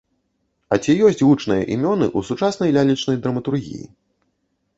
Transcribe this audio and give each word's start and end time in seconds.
А 0.75 0.77
ці 0.83 0.95
ёсць 1.09 1.21
гучныя 1.27 1.67
імёны 1.75 2.07
ў 2.17 2.31
сучаснай 2.31 2.69
лялечнай 2.79 3.17
драматургіі? 3.27 3.85